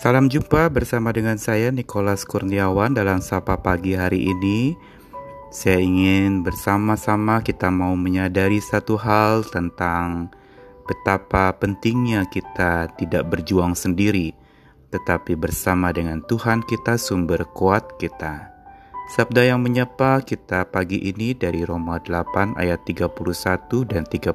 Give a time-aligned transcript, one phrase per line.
[0.00, 4.72] Salam jumpa bersama dengan saya Nikolas Kurniawan dalam Sapa Pagi hari ini.
[5.52, 10.32] Saya ingin bersama-sama kita mau menyadari satu hal tentang
[10.88, 14.32] betapa pentingnya kita tidak berjuang sendiri,
[14.88, 18.48] tetapi bersama dengan Tuhan kita sumber kuat kita.
[19.12, 24.32] Sabda yang menyapa kita pagi ini dari Roma 8 ayat 31 dan 32.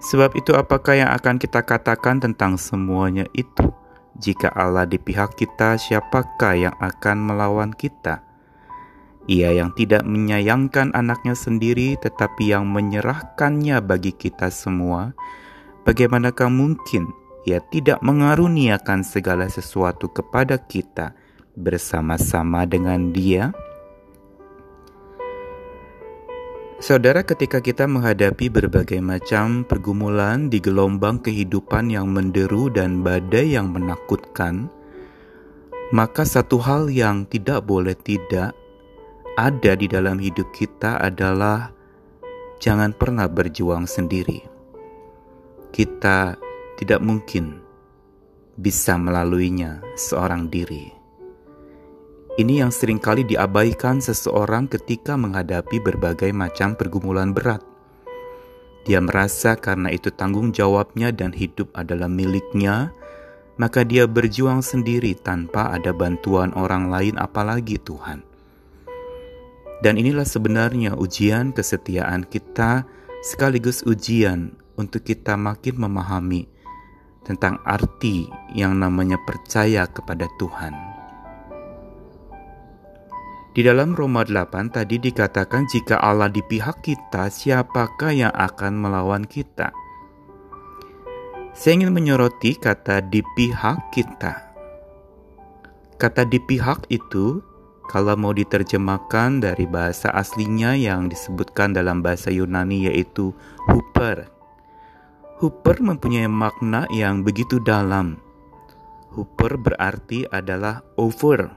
[0.00, 3.81] Sebab itu apakah yang akan kita katakan tentang semuanya itu?
[4.22, 8.22] Jika Allah di pihak kita, siapakah yang akan melawan kita?
[9.26, 15.10] Ia yang tidak menyayangkan anaknya sendiri, tetapi yang menyerahkannya bagi kita semua,
[15.82, 17.10] bagaimanakah mungkin
[17.42, 21.18] ia tidak mengaruniakan segala sesuatu kepada kita
[21.58, 23.50] bersama-sama dengan Dia?
[26.82, 33.70] Saudara, ketika kita menghadapi berbagai macam pergumulan di gelombang kehidupan yang menderu dan badai yang
[33.70, 34.66] menakutkan,
[35.94, 38.50] maka satu hal yang tidak boleh tidak
[39.38, 41.70] ada di dalam hidup kita adalah
[42.58, 44.42] jangan pernah berjuang sendiri.
[45.70, 46.34] Kita
[46.82, 47.62] tidak mungkin
[48.58, 51.01] bisa melaluinya seorang diri.
[52.32, 57.60] Ini yang sering kali diabaikan seseorang ketika menghadapi berbagai macam pergumulan berat.
[58.88, 62.88] Dia merasa karena itu tanggung jawabnya dan hidup adalah miliknya,
[63.60, 68.24] maka dia berjuang sendiri tanpa ada bantuan orang lain apalagi Tuhan.
[69.84, 72.88] Dan inilah sebenarnya ujian kesetiaan kita
[73.20, 76.48] sekaligus ujian untuk kita makin memahami
[77.28, 78.24] tentang arti
[78.56, 80.91] yang namanya percaya kepada Tuhan.
[83.52, 89.28] Di dalam Roma 8 tadi dikatakan jika Allah di pihak kita, siapakah yang akan melawan
[89.28, 89.76] kita?
[91.52, 94.56] Saya ingin menyoroti kata di pihak kita.
[96.00, 97.44] Kata di pihak itu
[97.92, 103.36] kalau mau diterjemahkan dari bahasa aslinya yang disebutkan dalam bahasa Yunani yaitu
[103.68, 104.32] huper.
[105.44, 108.16] Huper mempunyai makna yang begitu dalam.
[109.12, 111.52] Huper berarti adalah over,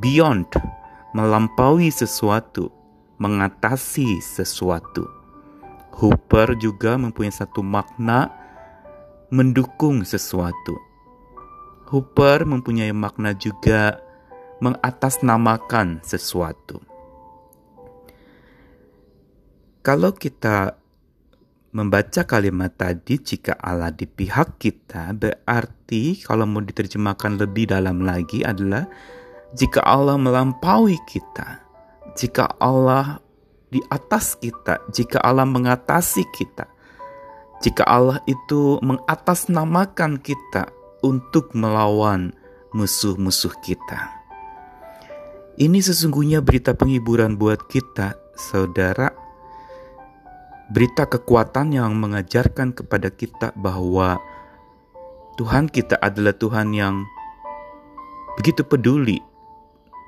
[0.00, 0.48] beyond,
[1.16, 2.68] melampaui sesuatu,
[3.16, 5.08] mengatasi sesuatu.
[5.96, 8.28] Hooper juga mempunyai satu makna
[9.32, 10.76] mendukung sesuatu.
[11.88, 13.96] Hooper mempunyai makna juga
[14.60, 16.84] mengatasnamakan sesuatu.
[19.80, 20.76] Kalau kita
[21.72, 28.44] membaca kalimat tadi, jika Allah di pihak kita, berarti kalau mau diterjemahkan lebih dalam lagi
[28.44, 28.84] adalah
[29.54, 31.62] jika Allah melampaui kita,
[32.18, 33.22] jika Allah
[33.70, 36.66] di atas kita, jika Allah mengatasi kita,
[37.62, 40.70] jika Allah itu mengatasnamakan kita
[41.04, 42.34] untuk melawan
[42.74, 44.16] musuh-musuh kita.
[45.56, 49.08] Ini sesungguhnya berita penghiburan buat kita, saudara.
[50.68, 54.20] Berita kekuatan yang mengajarkan kepada kita bahwa
[55.40, 57.06] Tuhan kita adalah Tuhan yang
[58.36, 59.16] begitu peduli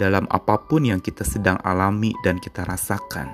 [0.00, 3.28] dalam apa pun yang kita sedang alami dan kita rasakan.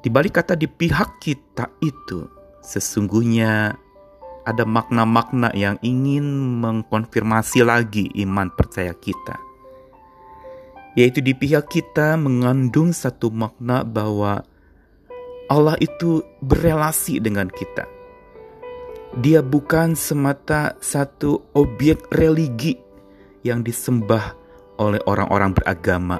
[0.00, 2.24] Di balik kata di pihak kita itu,
[2.64, 3.76] sesungguhnya
[4.46, 6.24] ada makna-makna yang ingin
[6.62, 9.36] mengkonfirmasi lagi iman percaya kita.
[10.96, 14.40] Yaitu di pihak kita mengandung satu makna bahwa
[15.52, 17.84] Allah itu berelasi dengan kita.
[19.20, 22.78] Dia bukan semata satu objek religi
[23.42, 24.45] yang disembah
[24.80, 26.18] oleh orang-orang beragama.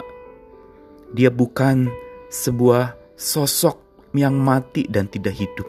[1.12, 1.89] Dia bukan
[2.28, 3.81] sebuah sosok
[4.17, 5.69] yang mati dan tidak hidup.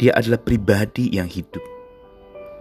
[0.00, 1.62] Dia adalah pribadi yang hidup.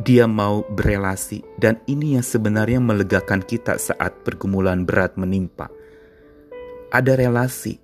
[0.01, 5.69] Dia mau berelasi, dan ini yang sebenarnya melegakan kita saat pergumulan berat menimpa.
[6.89, 7.77] Ada relasi.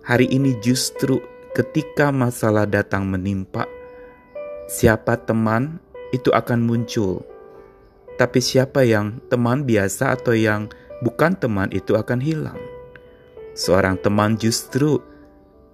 [0.00, 1.20] Hari ini justru
[1.52, 3.68] ketika masalah datang menimpa,
[4.64, 5.76] siapa teman
[6.10, 7.22] itu akan muncul
[8.20, 10.68] tapi siapa yang teman biasa atau yang
[11.00, 12.60] bukan teman itu akan hilang.
[13.56, 15.00] Seorang teman justru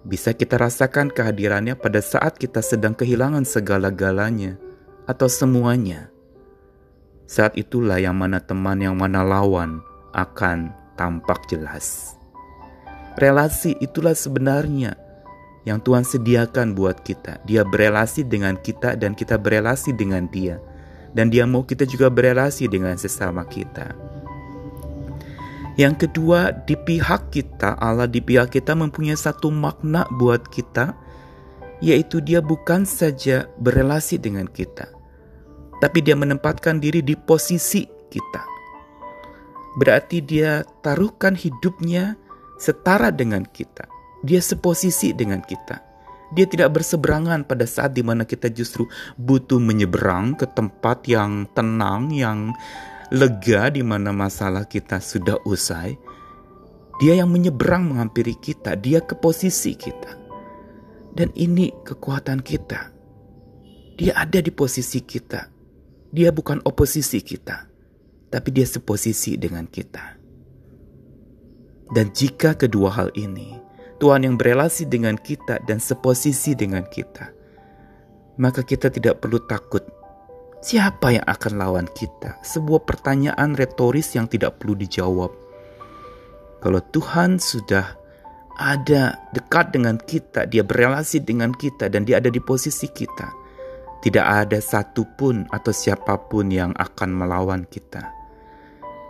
[0.07, 4.63] bisa kita rasakan kehadirannya pada saat kita sedang kehilangan segala-galanya
[5.11, 6.15] atau semuanya.
[7.27, 9.83] Saat itulah yang mana teman yang mana lawan
[10.15, 12.15] akan tampak jelas.
[13.19, 14.95] Relasi itulah sebenarnya
[15.67, 17.43] yang Tuhan sediakan buat kita.
[17.43, 20.76] Dia berelasi dengan kita dan kita berelasi dengan Dia
[21.13, 23.93] dan dia mau kita juga berelasi dengan sesama kita.
[25.77, 30.97] Yang kedua, di pihak kita, Allah di pihak kita mempunyai satu makna buat kita,
[31.85, 34.89] yaitu dia bukan saja berelasi dengan kita,
[35.85, 38.43] tapi dia menempatkan diri di posisi kita.
[39.77, 42.17] Berarti dia taruhkan hidupnya
[42.57, 43.85] setara dengan kita.
[44.25, 45.86] Dia seposisi dengan kita.
[46.35, 52.11] Dia tidak berseberangan pada saat di mana kita justru butuh menyeberang ke tempat yang tenang,
[52.11, 52.51] yang
[53.15, 55.95] lega di mana masalah kita sudah usai.
[56.99, 60.19] Dia yang menyeberang menghampiri kita, dia ke posisi kita.
[61.17, 62.93] Dan ini kekuatan kita.
[63.97, 65.49] Dia ada di posisi kita.
[66.13, 67.69] Dia bukan oposisi kita,
[68.33, 70.17] tapi dia seposisi dengan kita.
[71.93, 73.66] Dan jika kedua hal ini,
[73.97, 77.33] Tuhan yang berelasi dengan kita dan seposisi dengan kita,
[78.41, 79.85] maka kita tidak perlu takut
[80.61, 82.37] siapa yang akan lawan kita.
[82.45, 85.33] Sebuah pertanyaan retoris yang tidak perlu dijawab.
[86.61, 87.97] Kalau Tuhan sudah
[88.57, 93.47] ada dekat dengan kita, dia berelasi dengan kita dan dia ada di posisi kita
[94.07, 98.07] tidak ada satupun atau siapa pun yang akan melawan kita.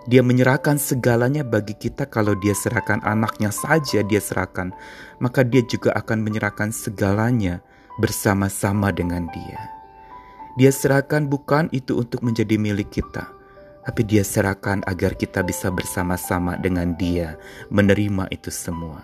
[0.06, 4.70] Dia menyerahkan segalanya bagi kita kalau dia serahkan anaknya saja dia serahkan,
[5.18, 7.58] maka dia juga akan menyerahkan segalanya
[7.98, 9.60] bersama-sama dengan dia.
[10.54, 13.26] Dia serahkan bukan itu untuk menjadi milik kita,
[13.82, 17.34] tapi dia serahkan agar kita bisa bersama-sama dengan dia
[17.74, 19.02] menerima itu semua.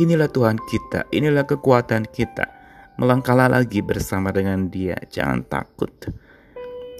[0.00, 2.48] Inilah Tuhan kita, inilah kekuatan kita
[2.96, 4.96] melangkahlah lagi bersama dengan Dia.
[5.08, 5.92] Jangan takut.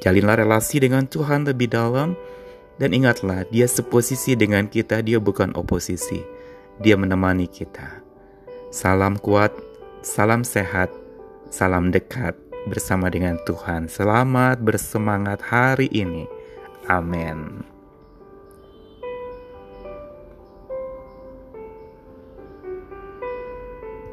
[0.02, 2.18] Jalinlah relasi dengan Tuhan lebih dalam
[2.76, 6.22] dan ingatlah Dia seposisi dengan kita, Dia bukan oposisi.
[6.80, 8.00] Dia menemani kita.
[8.72, 9.52] Salam kuat,
[10.00, 10.88] salam sehat,
[11.52, 12.32] salam dekat
[12.66, 13.90] bersama dengan Tuhan.
[13.90, 16.24] Selamat bersemangat hari ini.
[16.88, 17.71] Amin.